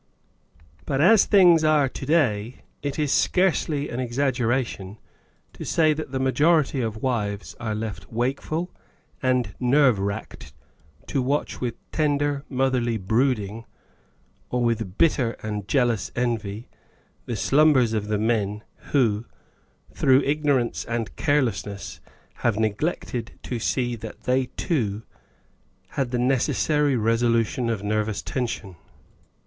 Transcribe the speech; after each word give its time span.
_But 0.87 0.99
as 0.99 1.25
things 1.25 1.63
are 1.63 1.87
to 1.87 2.05
day 2.07 2.63
it 2.81 2.97
is 2.97 3.11
scarcely 3.11 3.87
an 3.89 3.99
exaggera 3.99 4.65
tion 4.65 4.97
to 5.53 5.63
say 5.63 5.93
that 5.93 6.11
the 6.11 6.19
majority 6.19 6.81
of 6.81 7.03
wives 7.03 7.55
are 7.59 7.75
left 7.75 8.11
wakeful 8.11 8.71
and 9.21 9.53
nerve 9.59 9.99
racked 9.99 10.53
to 11.05 11.21
watch 11.21 11.61
with 11.61 11.75
tender 11.91 12.43
motherly 12.49 12.97
brooding, 12.97 13.65
or 14.49 14.63
with 14.63 14.97
bitter 14.97 15.33
and 15.43 15.67
jealous 15.67 16.09
envy, 16.15 16.67
the 17.27 17.35
slumbers 17.35 17.93
of 17.93 18.07
the 18.07 18.17
men 18.17 18.63
who, 18.93 19.27
through 19.93 20.23
ignorance 20.23 20.83
and 20.83 21.15
carelessness, 21.15 21.99
have 22.37 22.57
neglected 22.57 23.33
to 23.43 23.59
see 23.59 23.95
that 23.95 24.21
they 24.23 24.47
too 24.57 25.03
had 25.89 26.09
the 26.09 26.17
necessary 26.17 26.95
resolution 26.97 27.69
of 27.69 27.83
nervous 27.83 28.23
tension. 28.23 28.75